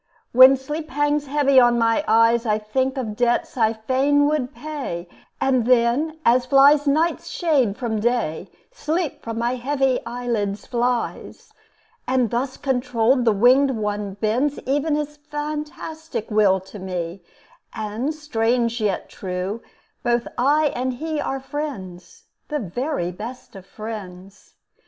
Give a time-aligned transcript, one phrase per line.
[0.31, 5.07] When sleep hangs heavy on my eyes, I think of debts I fain would pay;
[5.39, 11.53] And then, as flies night's shade from day, Sleep from my heavy eyelids flies.
[12.07, 17.21] And thus controlled the winged one bends Ev'n his fantastic will to me;
[17.71, 19.61] And, strange, yet true,
[20.01, 24.55] both I and he Are friends, the very best of friends.